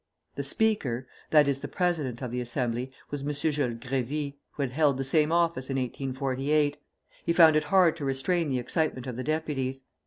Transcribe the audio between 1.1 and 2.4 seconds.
that is, the president of